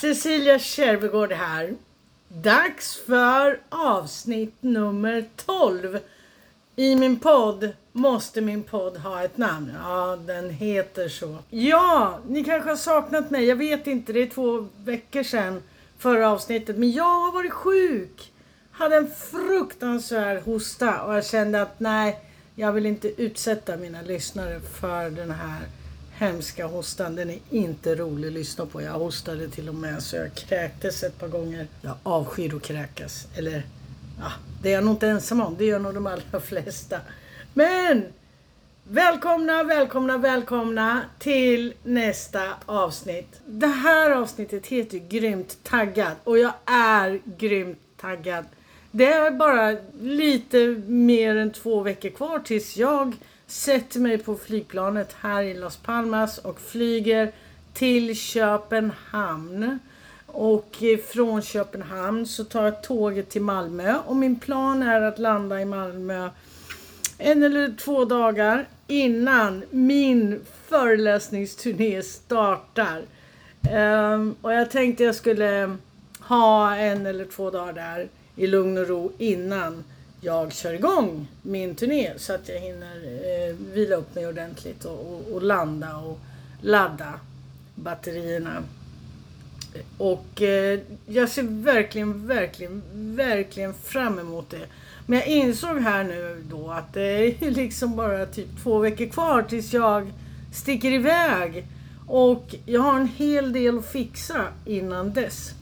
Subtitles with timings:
[0.00, 1.74] Cecilia Kärvegård här.
[2.28, 5.98] Dags för avsnitt nummer 12.
[6.76, 9.72] I min podd måste min podd ha ett namn.
[9.82, 11.38] Ja, den heter så.
[11.50, 13.44] Ja, ni kanske har saknat mig.
[13.44, 15.62] Jag vet inte, det är två veckor sedan
[15.98, 16.76] förra avsnittet.
[16.76, 18.32] Men jag har varit sjuk.
[18.70, 22.20] Hade en fruktansvärd hosta och jag kände att nej,
[22.54, 25.60] jag vill inte utsätta mina lyssnare för den här
[26.18, 27.16] hemska hostan.
[27.16, 28.82] Den är inte rolig att lyssna på.
[28.82, 31.66] Jag hostade till och med så jag kräktes ett par gånger.
[31.82, 33.26] Jag avskyr att kräkas.
[33.36, 33.62] Eller,
[34.20, 35.56] ja, det är jag nog inte ensam om.
[35.58, 37.00] Det gör nog de allra flesta.
[37.54, 38.04] Men!
[38.90, 43.40] Välkomna, välkomna, välkomna till nästa avsnitt.
[43.46, 48.44] Det här avsnittet heter Grymt taggad och jag är grymt taggad.
[48.90, 53.16] Det är bara lite mer än två veckor kvar tills jag
[53.48, 57.32] sätter mig på flygplanet här i Las Palmas och flyger
[57.72, 59.78] till Köpenhamn.
[60.26, 65.18] Och eh, från Köpenhamn så tar jag tåget till Malmö och min plan är att
[65.18, 66.30] landa i Malmö
[67.18, 73.02] en eller två dagar innan min föreläsningsturné startar.
[73.72, 75.76] Um, och jag tänkte jag skulle
[76.20, 79.84] ha en eller två dagar där i lugn och ro innan
[80.20, 85.12] jag kör igång min turné så att jag hinner eh, vila upp mig ordentligt och,
[85.12, 86.18] och, och, landa och
[86.60, 87.20] ladda
[87.74, 88.62] batterierna.
[89.98, 92.82] Och eh, jag ser verkligen, verkligen,
[93.16, 94.66] verkligen fram emot det.
[95.06, 99.42] Men jag insåg här nu då att det är liksom bara typ två veckor kvar
[99.42, 100.12] tills jag
[100.52, 101.66] sticker iväg.
[102.06, 105.54] Och jag har en hel del att fixa innan dess.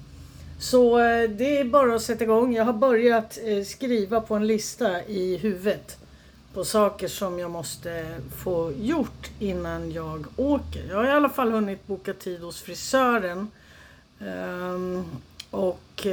[0.58, 2.54] Så eh, det är bara att sätta igång.
[2.54, 5.98] Jag har börjat eh, skriva på en lista i huvudet
[6.54, 8.06] på saker som jag måste eh,
[8.42, 10.88] få gjort innan jag åker.
[10.88, 13.50] Jag har i alla fall hunnit boka tid hos frisören.
[14.20, 15.04] Ehm,
[15.50, 16.06] och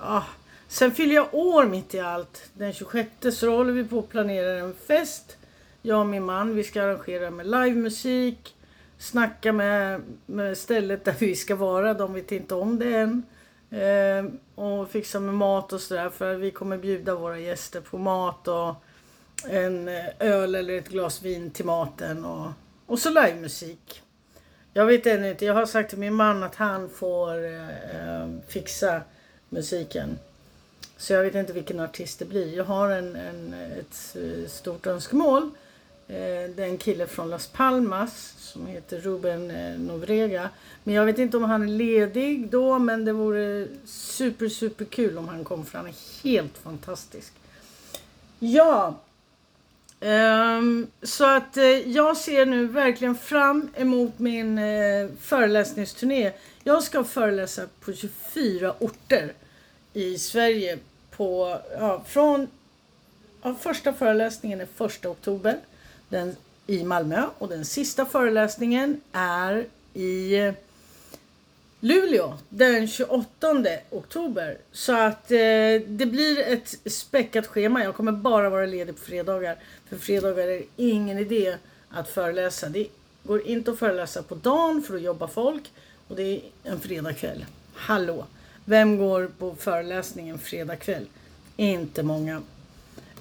[0.00, 0.24] ja.
[0.68, 2.42] Sen fyller jag år mitt i allt.
[2.54, 5.36] Den 26 så håller vi på att planera en fest.
[5.82, 6.54] Jag och min man.
[6.54, 8.54] Vi ska arrangera med livemusik
[8.98, 11.94] snacka med, med stället där vi ska vara.
[11.94, 13.22] De vet inte om det än.
[13.70, 16.10] Eh, och fixa med mat och sådär.
[16.10, 18.74] För vi kommer bjuda våra gäster på mat och
[19.48, 22.24] en eh, öl eller ett glas vin till maten.
[22.24, 22.50] Och,
[22.86, 24.02] och så livemusik.
[24.72, 25.44] Jag vet ännu inte.
[25.44, 29.00] Jag har sagt till min man att han får eh, eh fixa
[29.48, 30.18] musiken.
[30.96, 32.56] Så jag vet inte vilken artist det blir.
[32.56, 35.50] Jag har en, en ett eh, stort önskemål.
[36.08, 40.50] Eh, det är en kille från Las Palmas som heter Ruben eh, Novrega.
[40.84, 45.18] Men jag vet inte om han är ledig då men det vore super super kul
[45.18, 47.32] om han kom för han är helt fantastisk.
[48.38, 48.94] Ja.
[50.00, 54.60] Ehm, så att eh, jag ser nu verkligen fram emot min
[55.20, 56.32] föreläsningsturné.
[56.64, 59.32] Jag ska föreläsa på 24 orter
[59.92, 60.78] i Sverige
[61.10, 62.46] på, ja, från
[63.42, 65.58] ja, första föreläsningen är första oktober
[66.08, 66.36] den,
[66.66, 70.52] i Malmö och den sista föreläsningen är i eh,
[71.80, 73.26] Luleå den 28
[73.90, 74.58] oktober.
[74.72, 75.38] Så att eh,
[75.86, 77.84] det blir ett späckat schema.
[77.84, 79.56] Jag kommer bara vara ledig på fredagar.
[79.88, 81.56] För fredagar är det ingen idé
[81.90, 82.68] att föreläsa.
[82.68, 82.86] Det
[83.22, 85.62] går inte att föreläsa på dagen för att jobba folk.
[86.08, 87.44] Och det är en fredagkväll.
[87.74, 88.26] Hallå!
[88.64, 91.06] Vem går på föreläsningen fredag kväll?
[91.56, 92.42] Inte många.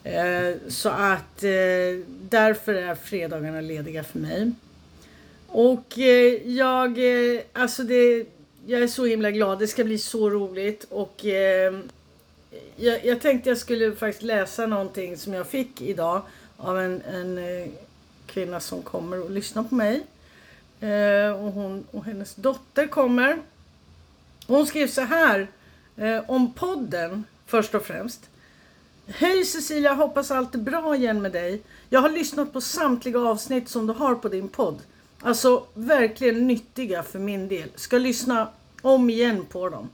[0.08, 4.52] Eh, så att eh, därför är fredagarna lediga för mig.
[5.48, 7.00] Och eh, jag,
[7.54, 8.26] alltså det,
[8.66, 9.60] jag är så himla glad.
[9.60, 10.84] Det ska bli så roligt.
[10.90, 11.26] Och
[12.76, 16.22] jag, jag, tänkte jag skulle faktiskt läsa någonting som jag fick idag
[16.58, 17.66] av en, en
[18.26, 20.04] kvinna som kommer och lyssnar på mig.
[21.34, 23.38] och, hon, och hennes dotter kommer.
[24.48, 25.48] Hon skrev så här
[26.28, 28.30] om podden först och främst.
[29.10, 31.62] Hej Cecilia, hoppas allt är bra igen med dig.
[31.90, 34.82] Jag har lyssnat på samtliga avsnitt som du har på din podd.
[35.22, 37.70] Alltså verkligen nyttiga för min del.
[37.76, 38.50] Ska lyssna
[38.82, 39.90] om igen på dem.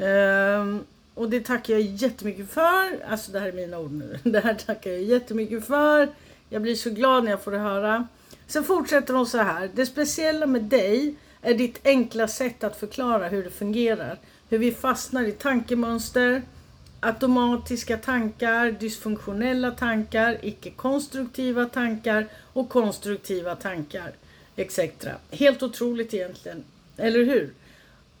[0.00, 0.80] Ehm,
[1.14, 3.04] och det tackar jag jättemycket för.
[3.08, 4.18] Alltså det här är mina ord nu.
[4.30, 6.08] Det här tackar jag jättemycket för.
[6.48, 8.08] Jag blir så glad när jag får det höra.
[8.46, 9.70] Sen fortsätter hon så här.
[9.74, 14.18] Det speciella med dig är ditt enkla sätt att förklara hur det fungerar.
[14.48, 16.42] Hur vi fastnar i tankemönster
[17.04, 24.12] automatiska tankar, dysfunktionella tankar, icke-konstruktiva tankar och konstruktiva tankar
[24.56, 24.80] etc.
[25.30, 26.64] Helt otroligt egentligen,
[26.96, 27.50] eller hur?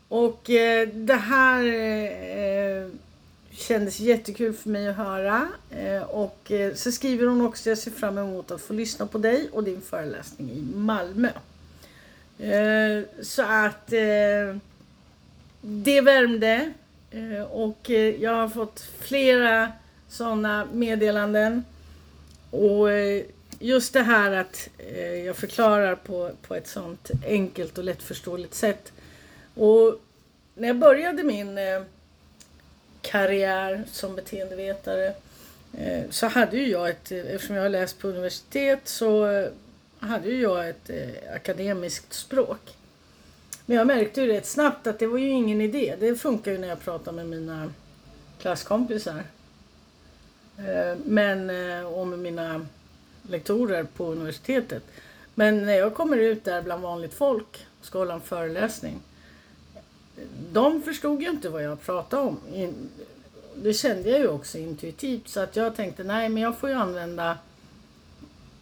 [0.08, 2.88] Och eh, det här eh,
[3.50, 5.48] kändes jättekul för mig att höra.
[5.70, 9.18] Eh, och eh, så skriver hon också, jag ser fram emot att få lyssna på
[9.18, 11.28] dig och din föreläsning i Malmö.
[12.38, 14.56] Eh, så att eh,
[15.60, 16.72] det värmde
[17.14, 19.72] Eh, och eh, jag har fått flera
[20.08, 21.64] sådana meddelanden.
[22.50, 23.24] Och eh,
[23.58, 24.68] just det här att
[25.24, 28.92] jag förklarar på, på ett sådant enkelt och lättförståeligt sätt.
[29.54, 30.00] Och
[30.54, 31.58] när jag började min
[33.02, 35.14] karriär som beteendevetare
[36.10, 39.26] så hade ju jag ett, eftersom jag har läst på universitet så
[39.98, 40.90] hade ju jag ett
[41.34, 42.74] akademiskt språk.
[43.66, 45.96] Men jag märkte ju rätt snabbt att det var ju ingen idé.
[46.00, 47.72] Det funkar ju när jag pratar med mina
[48.38, 49.22] klasskompisar.
[50.58, 52.66] Eh, men, eh, och med mina
[53.28, 54.82] lektorer på universitetet.
[55.34, 59.00] Men när jag kommer ut där bland vanligt folk och ska hålla en föreläsning.
[60.52, 62.40] De förstod ju inte vad jag pratade om.
[63.54, 65.28] Det kände jag ju också intuitivt.
[65.28, 67.38] Så att jag tänkte, nej men jag får ju använda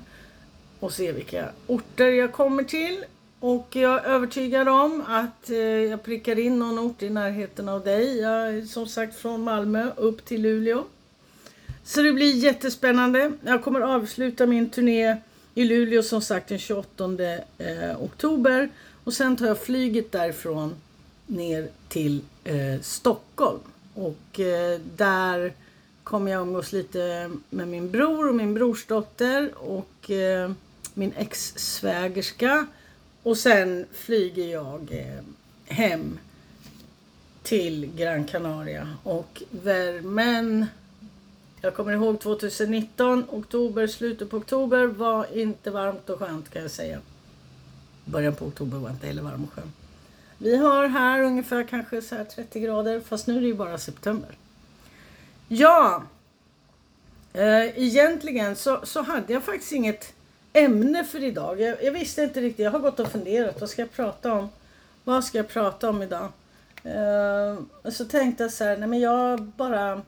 [0.80, 3.04] Och ser vilka orter jag kommer till
[3.40, 7.84] och jag är övertygad om att eh, jag prickar in någon ort i närheten av
[7.84, 8.18] dig.
[8.18, 10.84] Jag är som sagt från Malmö upp till Luleå.
[11.84, 13.32] Så det blir jättespännande.
[13.42, 15.16] Jag kommer avsluta min turné
[15.54, 17.04] i Luleå som sagt den 28
[17.58, 18.70] eh, oktober.
[19.04, 20.74] Och sen tar jag flyget därifrån
[21.26, 23.60] ner till eh, Stockholm.
[23.94, 25.52] Och eh, där
[26.04, 30.50] kommer jag umgås lite med min bror och min brorsdotter och eh,
[30.94, 32.66] min ex-svägerska
[33.22, 35.24] och sen flyger jag eh,
[35.74, 36.18] hem
[37.42, 40.66] till Gran Canaria och värmen
[41.62, 46.70] jag kommer ihåg 2019, oktober, slutet på oktober var inte varmt och skönt kan jag
[46.70, 47.00] säga.
[48.04, 49.72] Början på oktober var inte heller varm och skön.
[50.38, 54.30] Vi har här ungefär kanske så 30 grader fast nu är det ju bara september.
[55.48, 56.02] Ja,
[57.32, 60.12] eh, egentligen så, så hade jag faktiskt inget
[60.52, 61.60] ämne för idag.
[61.60, 62.64] Jag, jag, visste inte riktigt.
[62.64, 63.60] Jag har gått och funderat.
[63.60, 64.48] Vad ska jag prata om?
[65.04, 66.28] Vad ska jag prata om idag?
[66.86, 70.02] Uh, så tänkte jag så här, nej men jag bara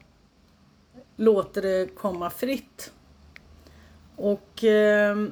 [1.16, 2.92] låter det komma fritt.
[4.16, 5.28] Och uh,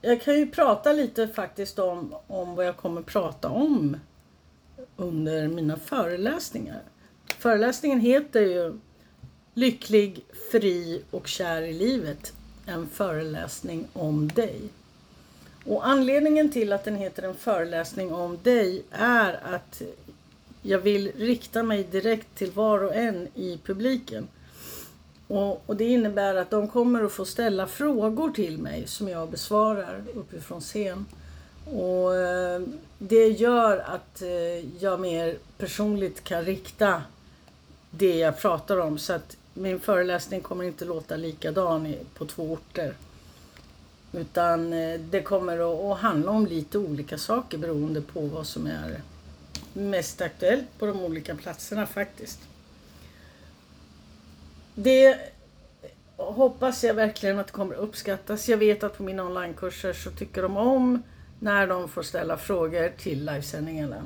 [0.00, 3.96] jag kan ju prata lite faktiskt om, om vad jag kommer prata om
[4.96, 6.82] under mina föreläsningar.
[7.38, 8.78] Föreläsningen heter ju
[9.56, 12.32] Lycklig, fri och kär i livet
[12.66, 14.60] en föreläsning om dig.
[15.64, 19.82] Och anledningen till att den heter en föreläsning om dig är att
[20.62, 24.28] jag vill rikta mig direkt till var och en i publiken.
[25.28, 29.30] Och, och, det innebär att de kommer att få ställa frågor till mig som jag
[29.30, 31.06] besvarar uppifrån scen.
[31.64, 32.62] Och eh,
[32.98, 37.02] det gör att eh, jag mer personligt kan rikta
[37.90, 38.98] det jag pratar om.
[38.98, 42.94] Så att min föreläsning kommer inte låta likadan på två orter.
[44.12, 49.00] Utan eh, det kommer att handla om lite olika saker beroende på vad som är
[49.72, 52.40] mest aktuellt på de olika platserna faktiskt.
[54.74, 55.18] Det
[56.16, 58.48] hoppas jag verkligen att det kommer uppskattas.
[58.48, 61.02] Jag vet att på mina onlinekurser så tycker de om
[61.40, 64.02] när de får ställa frågor till livesändningarna.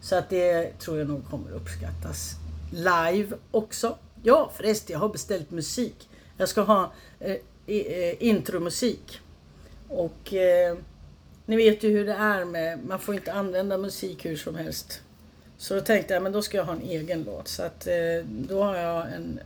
[0.00, 2.36] Så att det tror jag nog kommer uppskattas
[2.76, 3.98] live också.
[4.22, 6.08] Ja förresten, jag har beställt musik.
[6.36, 9.20] Jag ska ha eh, eh, intromusik.
[9.88, 10.76] Och eh,
[11.46, 15.00] ni vet ju hur det är med, man får inte använda musik hur som helst.
[15.58, 17.48] Så då tänkte jag, men då ska jag ha en egen låt.
[17.48, 17.94] Så att eh,
[18.26, 19.40] då har jag en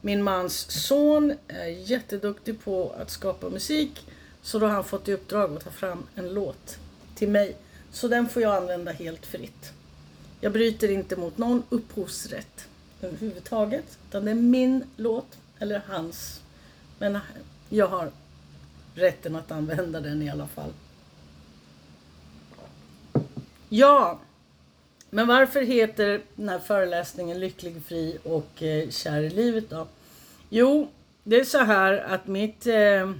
[0.00, 4.06] Min mans son är jätteduktig på att skapa musik.
[4.42, 6.78] Så då har han fått i uppdrag att ta fram en låt
[7.14, 7.56] till mig.
[7.92, 9.72] Så den får jag använda helt fritt.
[10.44, 12.68] Jag bryter inte mot någon upphovsrätt
[13.02, 13.98] överhuvudtaget.
[14.08, 16.42] Utan det är min låt, eller hans.
[16.98, 17.18] Men
[17.68, 18.10] jag har
[18.94, 20.72] rätten att använda den i alla fall.
[23.68, 24.20] Ja,
[25.10, 29.86] men varför heter den här föreläsningen Lycklig, fri och eh, kär i livet då?
[30.48, 30.90] Jo,
[31.22, 32.66] det är så här att mitt...
[32.66, 33.10] Eh,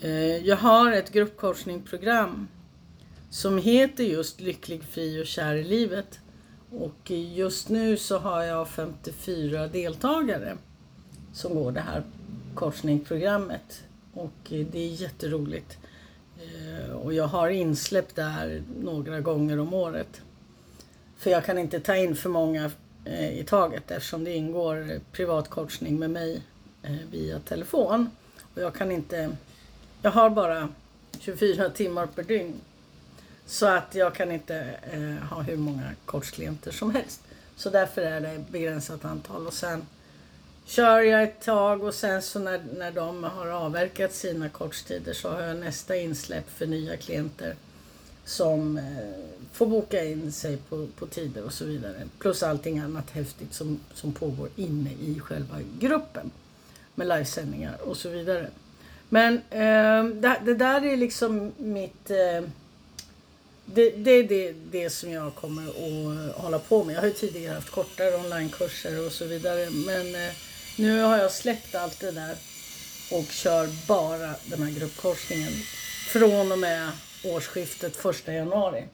[0.00, 2.48] eh, jag har ett gruppcoachningprogram
[3.34, 6.18] som heter just Lycklig, fri och kär i livet.
[6.70, 10.56] Och just nu så har jag 54 deltagare
[11.32, 12.02] som går det här
[12.54, 13.82] coachningprogrammet.
[14.12, 15.78] Och det är jätteroligt.
[16.36, 20.20] Eh, och jag har insläpp där några gånger om året.
[21.16, 22.70] För jag kan inte ta in för många
[23.04, 26.42] eh, i taget eftersom det ingår privat coachning med mig
[26.82, 28.10] eh, via telefon.
[28.54, 29.36] Och jag kan inte...
[30.02, 30.68] Jag har bara
[31.20, 32.60] 24 timmar per dygn.
[33.46, 37.20] Så att jag kan inte eh, ha hur många coachklienter som helst.
[37.56, 39.46] Så därför är det begränsat antal.
[39.46, 39.86] Och sen
[40.64, 45.30] kör jag ett tag och sen så när, när de har avverkat sina korttider så
[45.30, 47.54] har jag nästa insläpp för nya klienter
[48.24, 48.84] som eh,
[49.52, 52.02] får boka in sig på, på tider och så vidare.
[52.18, 56.30] Plus allting annat häftigt som, som pågår inne i själva gruppen
[56.94, 58.46] med livesändningar och så vidare.
[59.08, 62.10] Men eh, det, det, där är liksom mitt...
[62.10, 62.48] Eh,
[63.66, 66.96] det, det är det, det som jag kommer att hålla på med.
[66.96, 69.70] Jag har ju tidigare haft kortare onlinekurser och så vidare.
[69.70, 70.32] Men eh,
[70.78, 72.36] nu har jag släppt allt det där
[73.12, 75.52] och kör bara den här gruppkorsningen
[76.12, 76.90] från och med
[77.24, 78.84] årsskiftet 1 januari.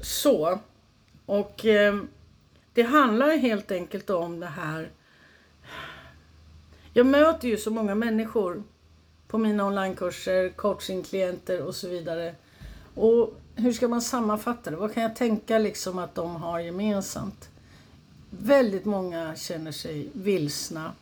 [0.00, 0.60] Så.
[1.26, 2.02] Och eh,
[2.74, 4.90] det handlar helt enkelt om det här.
[6.92, 8.62] Jag möter ju så många människor
[9.32, 12.34] på mina onlinekurser, coachingklienter och så vidare.
[12.94, 14.76] Och hur ska man sammanfatta det?
[14.76, 17.48] Vad kan jag tänka liksom att de har gemensamt?
[18.30, 20.92] Väldigt många känner sig vilsna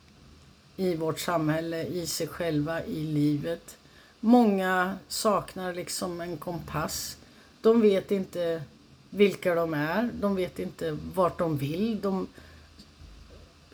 [0.76, 3.76] i vårt samhälle, i sig själva, i livet.
[4.20, 7.16] Många saknar liksom en kompass.
[7.60, 8.62] De vet inte
[9.10, 10.10] vilka de är.
[10.12, 12.00] De vet inte vart de vill.
[12.00, 12.26] De...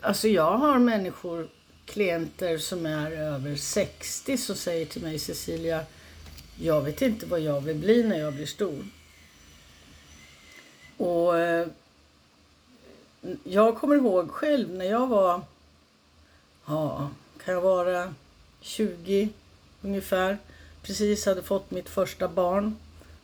[0.01, 1.47] Alltså jag har människor,
[1.87, 5.85] klienter som är över 60 som säger till mig Cecilia
[6.59, 8.85] jag vet inte vad jag vill bli när jag blir stor.
[10.97, 11.67] Och eh,
[13.43, 15.41] jag kommer ihåg själv när jag var,
[16.65, 17.09] ja,
[17.43, 18.13] kan jag vara
[18.61, 19.29] 20
[19.81, 20.37] ungefär,
[20.81, 22.75] precis hade fått mitt första barn.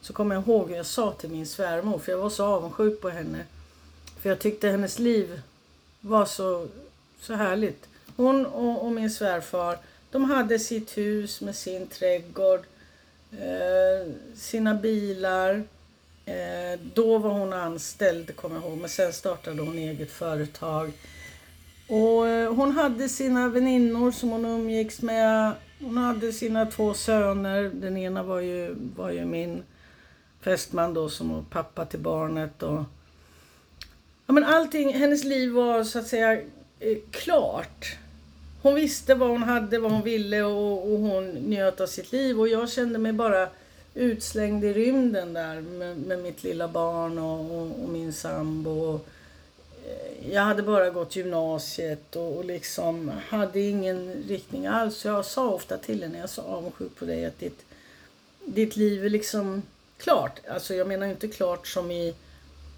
[0.01, 3.01] Så kommer jag ihåg hur jag sa till min svärmor, för jag var så avundsjuk
[3.01, 3.45] på henne.
[4.21, 5.41] För jag tyckte hennes liv
[6.01, 6.67] var så,
[7.19, 7.87] så härligt.
[8.15, 9.77] Hon och, och min svärfar,
[10.11, 12.63] de hade sitt hus med sin trädgård.
[13.31, 15.63] Eh, sina bilar.
[16.25, 20.91] Eh, då var hon anställd, kommer jag ihåg, men sen startade hon eget företag.
[21.87, 25.53] Och eh, hon hade sina väninnor som hon umgicks med.
[25.79, 27.71] Hon hade sina två söner.
[27.73, 29.63] Den ena var ju, var ju min
[30.41, 32.63] fästman då som var pappa till barnet.
[32.63, 32.83] Och,
[34.25, 36.33] ja, men allting, hennes liv var så att säga
[36.79, 37.97] eh, klart
[38.63, 42.39] hon visste vad hon hade, vad hon ville och, och, hon njöt av sitt liv.
[42.39, 43.49] Och jag kände mig bara
[43.93, 48.99] utslängd i rymden där med, med mitt lilla barn och, och, och min sambo.
[50.29, 55.05] Jag hade bara gått gymnasiet och, och liksom hade ingen riktning alls.
[55.05, 57.65] Jag sa ofta till henne, jag sa avundsjuk på dig, att ditt,
[58.45, 59.61] ditt liv är liksom
[59.97, 60.39] klart.
[60.47, 62.15] Alltså jag menar inte klart som i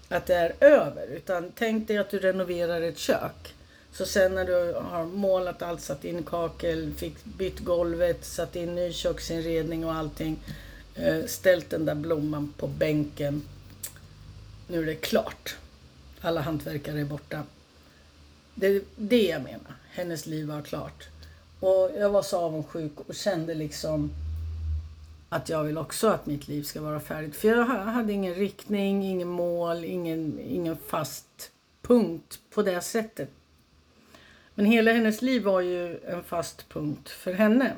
[0.08, 1.06] att det är över.
[1.06, 3.55] Utan tänk dig att du renoverar ett kök.
[3.96, 8.74] Så sen när du har målat allt, satt in kakel, fick bytt golvet, satt in
[8.74, 10.38] ny köksinredning och allting.
[10.94, 13.42] Eh, ställt den där blomman på bänken.
[14.66, 15.56] Nu är det klart.
[16.20, 17.42] Alla hantverkare är borta.
[18.54, 19.74] Det är det jag menar.
[19.90, 21.08] Hennes liv var klart.
[21.60, 24.10] Och jag var så avundsjuk och kände liksom
[25.28, 27.36] att jag vill också att mitt liv ska vara färdigt.
[27.36, 31.50] För jag hade ingen riktning, ingen mål, ingen, ingen fast
[31.82, 33.30] punkt på det sättet.
[34.56, 37.76] Men hela hennes liv var ju en fast punkt för henne.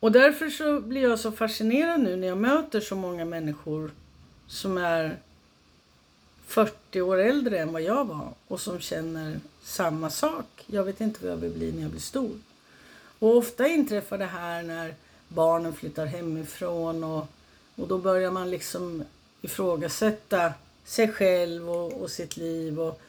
[0.00, 3.90] Och därför så blir jag så fascinerad nu när jag möter så många människor
[4.46, 5.16] som är
[6.46, 10.64] 40 år äldre än vad jag var och som känner samma sak.
[10.66, 12.38] Jag vet inte vad jag vill bli när jag blir stor.
[13.18, 14.94] Och ofta inträffar det här när
[15.28, 17.26] barnen flyttar hemifrån och,
[17.76, 19.04] och då börjar man liksom
[19.42, 20.52] ifrågasätta
[20.84, 22.80] sig själv och, och sitt liv.
[22.80, 23.00] Och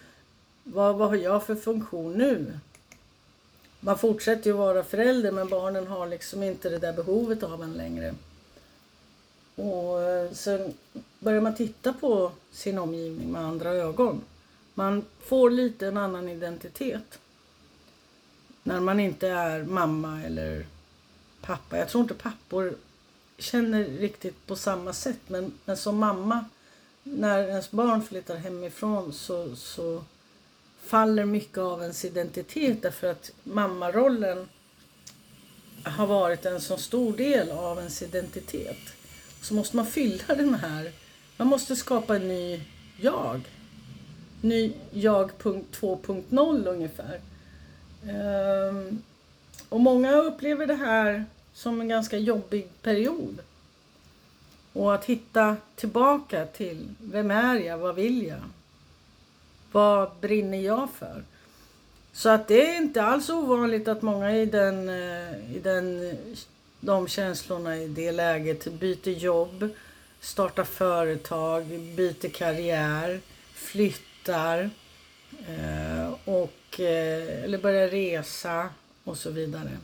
[0.68, 2.60] vad, vad har jag för funktion nu?
[3.80, 7.74] Man fortsätter ju vara förälder men barnen har liksom inte det där behovet av en
[7.74, 8.16] längre.
[9.56, 10.74] Och eh, sen
[11.20, 14.22] börjar man titta på sin omgivning med andra ögon.
[14.74, 17.20] Man får lite en annan identitet.
[18.64, 20.66] När man inte är mamma eller
[21.42, 21.78] pappa.
[21.78, 22.76] Jag tror inte pappor
[23.38, 25.20] känner riktigt på samma sätt.
[25.28, 26.46] Men, men som mamma,
[27.04, 30.04] när ens barn flyttar hemifrån så, så
[30.86, 34.48] faller mycket av ens identitet därför att mammarollen
[35.84, 38.78] har varit en så stor del av ens identitet.
[39.42, 40.92] Så måste man fylla den här.
[41.38, 42.62] Man måste skapa en ny
[43.02, 43.42] jag.
[44.42, 47.20] Ny jag 2.0 ungefär.
[48.10, 49.02] Ehm,
[49.70, 53.40] och många upplever det här som en ganska jobbig period.
[54.74, 58.42] Och att hitta tillbaka till vem är jag, vad vill jag?
[59.76, 61.24] Vad brinner jag för?
[62.14, 66.18] Så att det är inte alls ovanligt att många i, den, eh, i den,
[66.80, 69.70] de känslorna i det läget byter jobb,
[70.20, 71.66] startar företag,
[71.96, 73.20] byter karriär,
[73.54, 74.70] flyttar
[75.48, 78.70] eh, och, eh, eller börjar resa
[79.04, 79.78] och så vidare.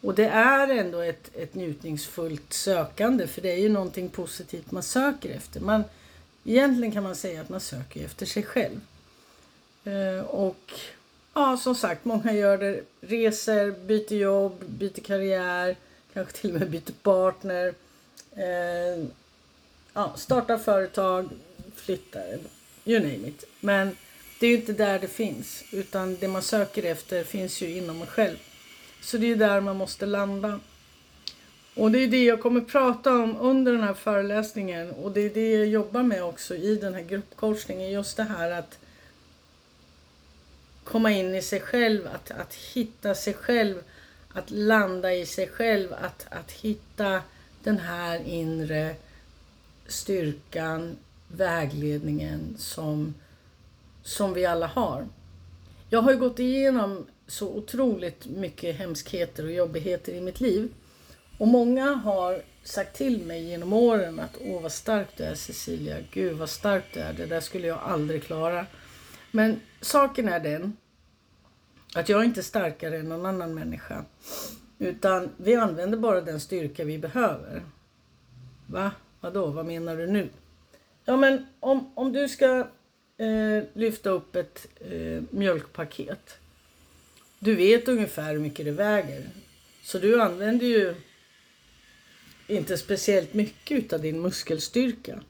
[0.00, 4.82] Och det är ändå ett, ett njutningsfullt sökande för det är ju någonting positivt man
[4.82, 5.60] söker efter.
[5.60, 5.84] Man,
[6.44, 8.80] egentligen kan man säga att man söker efter sig själv.
[9.84, 10.72] Eh, och
[11.34, 12.80] ja, som sagt, många gör det.
[13.00, 15.76] Reser, byter jobb, byter karriär,
[16.12, 17.74] kanske till och med byter partner.
[18.36, 19.04] Eh,
[19.92, 21.28] ja, startar företag,
[21.74, 22.38] flyttar,
[22.84, 23.44] you name it.
[23.60, 23.96] Men
[24.40, 28.00] det är ju inte där det finns, utan det man söker efter finns ju inom
[28.00, 28.36] en själv.
[29.00, 30.60] Så det är där man måste landa.
[31.74, 35.30] Och det är det jag kommer prata om under den här föreläsningen och det är
[35.30, 37.90] det jag jobbar med också i den här gruppcoachningen.
[37.90, 38.78] Just det här att
[40.84, 43.82] komma in i sig själv, att, att hitta sig själv,
[44.32, 47.22] att landa i sig själv, att, att hitta
[47.62, 48.94] den här inre
[49.86, 50.96] styrkan,
[51.28, 53.14] vägledningen som,
[54.02, 55.06] som vi alla har.
[55.90, 60.68] Jag har ju gått igenom så otroligt mycket hemskheter och jobbigheter i mitt liv.
[61.38, 65.96] Och många har sagt till mig genom åren att åh vad stark du är Cecilia,
[66.12, 68.66] gud vad stark du är, det där skulle jag aldrig klara.
[69.32, 70.76] Men saken är den
[71.94, 74.04] att jag är inte starkare än någon annan människa.
[74.78, 77.62] Utan vi använder bara den styrka vi behöver.
[78.66, 78.90] Va?
[79.20, 79.46] Vadå?
[79.46, 80.28] Vad menar du nu?
[81.04, 82.66] Ja men om, om du ska
[83.16, 86.38] eh, lyfta upp ett eh, mjölkpaket.
[87.38, 89.28] Du vet ungefär hur mycket det väger.
[89.82, 90.94] Så du använder ju
[92.46, 95.20] inte speciellt mycket av din muskelstyrka.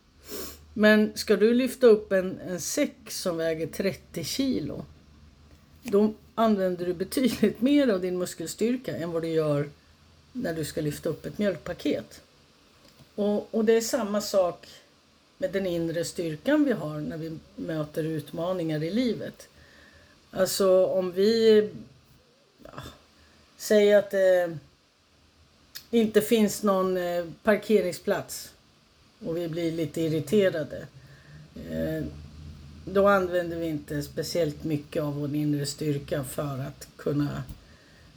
[0.75, 4.85] Men ska du lyfta upp en, en säck som väger 30 kilo.
[5.83, 9.69] Då använder du betydligt mer av din muskelstyrka än vad du gör
[10.33, 12.21] när du ska lyfta upp ett mjölkpaket.
[13.15, 14.69] Och, och det är samma sak
[15.39, 19.49] med den inre styrkan vi har när vi möter utmaningar i livet.
[20.31, 21.71] Alltså om vi
[22.65, 22.83] ja,
[23.57, 24.59] säger att det
[25.91, 28.53] inte finns någon eh, parkeringsplats
[29.27, 30.87] och vi blir lite irriterade.
[31.71, 32.05] Eh,
[32.85, 37.43] då använder vi inte speciellt mycket av vår inre styrka för att kunna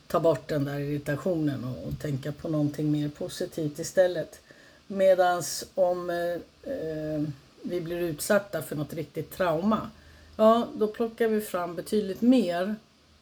[0.07, 4.39] ta bort den där irritationen och, och tänka på någonting mer positivt istället.
[4.87, 7.23] Medans om eh, eh,
[7.61, 9.89] vi blir utsatta för något riktigt trauma,
[10.35, 12.75] ja då plockar vi fram betydligt mer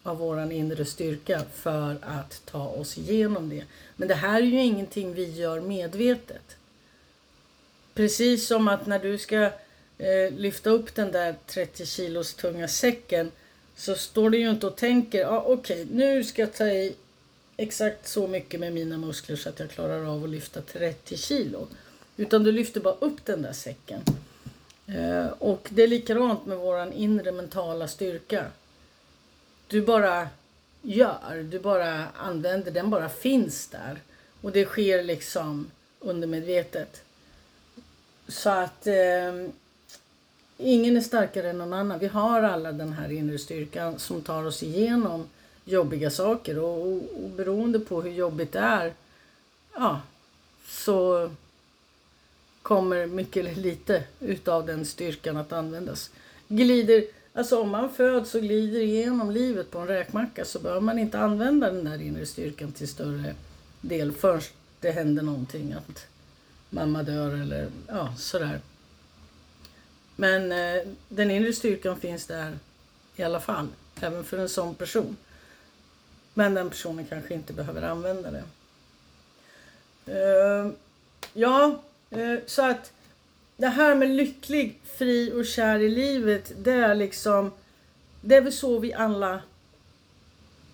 [0.04, 3.64] av våran inre styrka för att ta oss igenom det.
[3.96, 6.58] Men det här är ju ingenting vi gör medvetet.
[7.94, 9.44] Precis som att när du ska
[9.98, 13.32] eh, lyfta upp den där 30 kilos tunga säcken
[13.76, 16.96] så står du ju inte och tänker, ah, okej okay, nu ska jag ta i
[17.58, 21.68] exakt så mycket med mina muskler så att jag klarar av att lyfta 30 kilo.
[22.18, 24.02] Utan du lyfter bara upp den där säcken.
[24.88, 28.46] Eh, och det är likadant med våran inre mentala styrka.
[29.68, 30.28] Du bara
[30.82, 34.00] gör, du bara använder, den bara finns där.
[34.42, 37.03] Och det sker liksom undermedvetet.
[38.34, 39.48] Så att eh,
[40.58, 42.00] ingen är starkare än någon annan.
[42.00, 45.28] Vi har alla den här inre styrkan som tar oss igenom
[45.66, 48.94] jobbiga saker och, och, och beroende på hur jobbigt det är
[49.74, 50.02] ja,
[50.68, 51.30] så
[52.62, 56.10] kommer mycket eller lite utav den styrkan att användas.
[56.48, 61.00] Glider, alltså om man föds och glider igenom livet på en räkmacka så behöver man
[61.00, 63.36] inte använda den där inre styrkan till större
[63.82, 64.42] del förrän
[64.80, 66.13] det händer någonting, att
[66.74, 68.60] mamma dör eller ja, sådär.
[70.16, 72.58] Men eh, den inre styrkan finns där
[73.16, 73.68] i alla fall,
[74.02, 75.18] även för en sån person.
[76.34, 78.44] Men den personen kanske inte behöver använda det.
[80.06, 80.72] Eh,
[81.34, 82.92] ja, eh, så att
[83.58, 87.52] det här med lycklig, fri och kär i livet, det är liksom,
[88.22, 89.42] det är väl så vi alla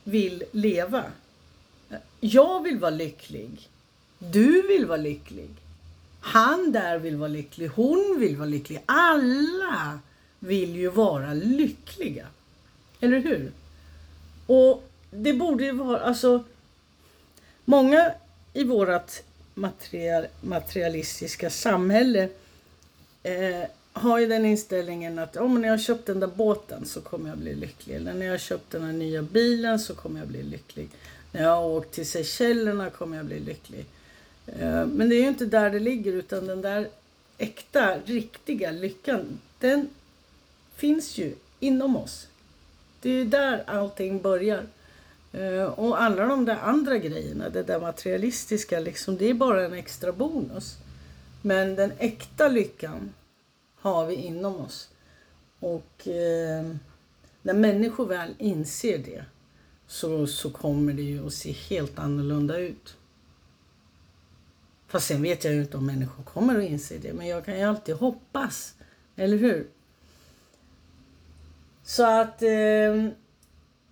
[0.04, 1.04] vill leva.
[2.20, 3.70] Jag vill vara lycklig.
[4.18, 5.50] Du vill vara lycklig.
[6.20, 7.68] Han där vill vara lycklig.
[7.68, 8.84] Hon vill vara lycklig.
[8.86, 10.00] Alla
[10.40, 12.28] vill ju vara lyckliga.
[13.00, 13.52] Eller hur?
[14.46, 16.44] Och det borde ju vara, alltså
[17.66, 18.12] många
[18.54, 22.30] i vårat material, materialistiska samhälle
[23.24, 26.86] eh, har ju den inställningen att om oh, när jag har köpt den där båten
[26.86, 27.96] så kommer jag bli lycklig.
[27.96, 30.90] Eller när jag har köpt den här nya bilen så kommer jag bli lycklig.
[31.32, 33.86] När jag har åkt till Seychellerna kommer jag bli lycklig.
[34.60, 36.88] Eh, men det är ju inte där det ligger utan den där
[37.38, 39.90] äkta, riktiga lyckan den
[40.76, 42.28] finns ju inom oss.
[43.02, 44.64] Det är ju där allting börjar.
[45.32, 49.74] Eh, och alla de där andra grejerna, det där materialistiska, liksom, det är bara en
[49.74, 50.78] extra bonus.
[51.42, 53.14] Men den äkta lyckan
[53.76, 54.90] har vi inom oss.
[55.60, 56.76] Och eh,
[57.42, 59.24] när människor väl inser det
[59.88, 62.96] så, så kommer det ju att se helt annorlunda ut.
[64.90, 67.58] Fast sen vet jag ju inte om människor kommer att inse det, men jag kan
[67.58, 68.76] ju alltid hoppas.
[69.16, 69.68] Eller hur?
[71.84, 73.08] Så att eh,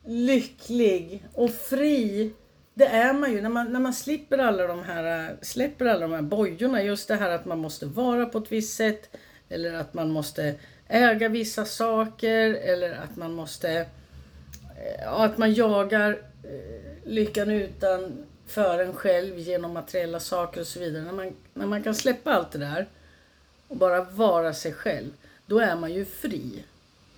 [0.05, 2.33] lycklig och fri,
[2.73, 6.11] det är man ju när man, när man slipper alla de här, släpper alla de
[6.11, 6.83] här bojorna.
[6.83, 9.09] Just det här att man måste vara på ett visst sätt
[9.49, 10.55] eller att man måste
[10.87, 18.79] äga vissa saker eller att man måste eh, att man jagar eh, lyckan utan för
[18.79, 21.03] en själv genom materiella saker och så vidare.
[21.03, 22.87] När man, när man kan släppa allt det där
[23.67, 25.11] och bara vara sig själv,
[25.45, 26.63] då är man ju fri.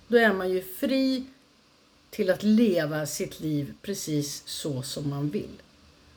[0.08, 1.24] Då är man ju fri
[2.10, 5.62] till att leva sitt liv precis så som man vill.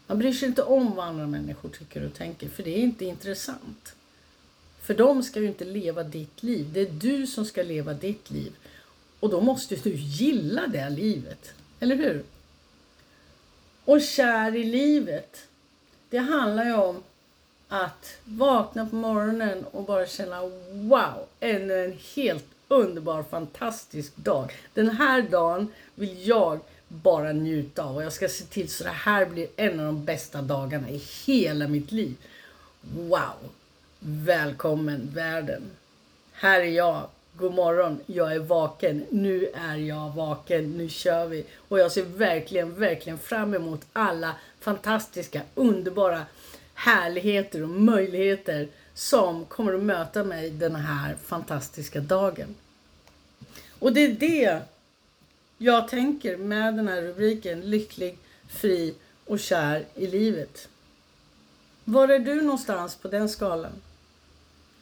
[0.08, 3.06] Man bryr sig inte om vad andra människor tycker och tänker, för det är inte
[3.06, 3.96] intressant.
[4.82, 6.70] För de ska ju inte leva ditt liv.
[6.74, 8.52] Det är du som ska leva ditt liv.
[9.20, 11.54] Och då måste du gilla det livet.
[11.80, 12.24] Eller hur?
[13.86, 15.48] Och kär i livet.
[16.10, 17.04] Det handlar ju om
[17.68, 20.42] att vakna på morgonen och bara känna
[20.72, 24.52] wow, ännu en helt underbar, fantastisk dag.
[24.74, 28.90] Den här dagen vill jag bara njuta av och jag ska se till så det
[28.90, 32.16] här blir en av de bästa dagarna i hela mitt liv.
[32.82, 33.50] Wow!
[34.00, 35.64] Välkommen världen!
[36.34, 37.08] Här är jag.
[37.38, 39.06] God morgon, jag är vaken.
[39.10, 40.78] Nu är jag vaken.
[40.78, 41.46] Nu kör vi.
[41.68, 46.26] Och jag ser verkligen, verkligen fram emot alla fantastiska, underbara
[46.74, 52.56] härligheter och möjligheter som kommer att möta mig den här fantastiska dagen.
[53.80, 54.62] Och det är det
[55.58, 58.18] jag tänker med den här rubriken Lycklig,
[58.48, 58.94] fri
[59.26, 60.68] och kär i livet.
[61.84, 63.82] Var är du någonstans på den skalan?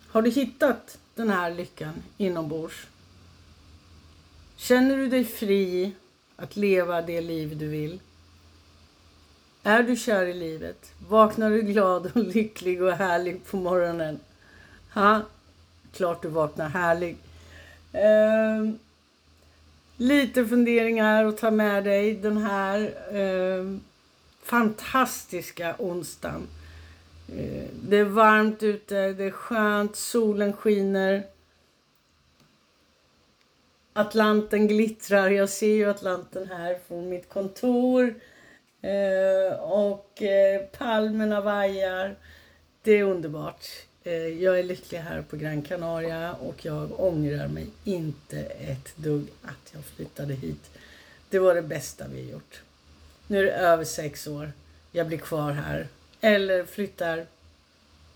[0.08, 2.88] Har du hittat den här lyckan inombords?
[4.56, 5.92] Känner du dig fri
[6.36, 8.00] att leva det liv du vill?
[9.64, 10.92] Är du kär i livet?
[11.10, 14.20] Vaknar du glad och lycklig och härlig på morgonen?
[14.94, 15.22] Ha?
[15.94, 17.18] Klart du vaknar härlig.
[17.94, 18.74] Uh,
[19.98, 22.80] lite funderingar att ta med dig den här
[23.16, 23.78] uh,
[24.44, 26.48] fantastiska onsdagen.
[27.38, 31.24] Eh, det är varmt ute, det är skönt, solen skiner.
[33.94, 35.30] Atlanten glittrar.
[35.30, 38.16] Jag ser ju Atlanten här från mitt kontor.
[38.82, 42.16] Eh, och eh, palmerna vajar.
[42.84, 43.66] Det är underbart.
[44.04, 49.28] Eh, jag är lycklig här på Gran Canaria och jag ångrar mig inte ett dugg
[49.42, 50.70] att jag flyttade hit.
[51.30, 52.62] Det var det bästa vi gjort.
[53.28, 54.52] Nu är det över sex år.
[54.92, 55.88] Jag blir kvar här.
[56.22, 57.26] Eller flyttar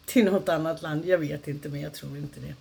[0.06, 1.06] till något annat land.
[1.06, 2.54] Jag vet inte, men jag tror inte det.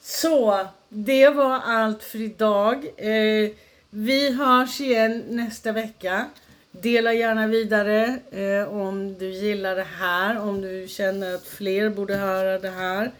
[0.00, 2.86] Så, det var allt för idag.
[2.96, 3.50] Eh,
[3.90, 6.26] vi hörs igen nästa vecka.
[6.70, 12.16] Dela gärna vidare eh, om du gillar det här, om du känner att fler borde
[12.16, 13.10] höra det här.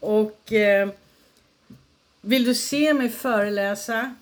[0.00, 0.88] Och eh,
[2.20, 4.14] vill du se mig föreläsa?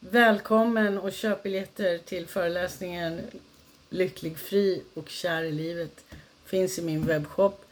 [0.00, 3.20] Välkommen och köp biljetter till föreläsningen
[3.92, 6.04] Lycklig, fri och kär i livet.
[6.44, 7.64] Finns i min webbshop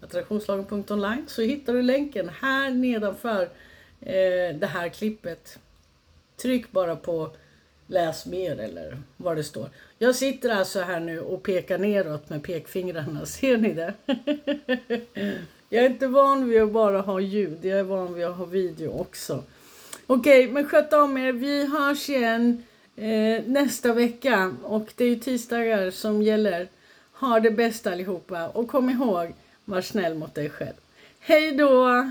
[0.00, 3.42] attraktionslagen.online så hittar du länken här nedanför
[4.00, 5.58] eh, det här klippet.
[6.36, 7.30] Tryck bara på
[7.86, 9.70] läs mer eller vad det står.
[9.98, 13.26] Jag sitter alltså här nu och pekar neråt med pekfingrarna.
[13.26, 13.94] Ser ni det?
[15.74, 17.58] Jag är inte van vid att bara ha ljud.
[17.62, 19.42] Jag är van vid att ha video också.
[20.06, 21.32] Okej, men sköt om er.
[21.32, 22.62] Vi hörs igen
[22.96, 24.54] eh, nästa vecka.
[24.62, 26.68] Och det är ju tisdagar som gäller.
[27.12, 28.48] Ha det bäst allihopa.
[28.48, 29.34] Och kom ihåg,
[29.64, 30.76] var snäll mot dig själv.
[31.20, 32.04] Hej då!